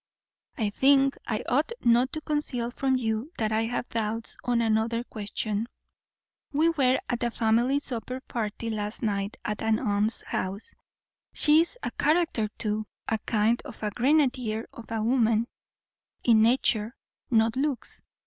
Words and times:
"I 0.57 0.71
think 0.71 1.15
I 1.27 1.43
ought 1.47 1.71
not 1.83 2.11
to 2.13 2.21
conceal 2.21 2.71
from 2.71 2.95
you 2.97 3.31
that 3.37 3.51
I 3.51 3.65
have 3.65 3.87
doubts 3.89 4.35
on 4.43 4.59
another 4.59 5.03
question. 5.03 5.67
We 6.51 6.69
were 6.69 6.97
at 7.07 7.23
a 7.23 7.29
family 7.29 7.77
supper 7.77 8.19
party 8.21 8.71
last 8.71 9.03
night 9.03 9.37
at 9.45 9.61
an 9.61 9.77
aunt's 9.77 10.23
house. 10.23 10.73
She 11.33 11.61
is 11.61 11.77
a 11.83 11.91
character 11.91 12.49
too; 12.57 12.87
a 13.07 13.19
kind 13.27 13.61
of 13.63 13.83
a 13.83 13.91
grenadier 13.91 14.65
of 14.73 14.89
a 14.89 15.03
woman, 15.03 15.45
in 16.23 16.41
nature, 16.41 16.95
not 17.29 17.55
looks. 17.55 18.01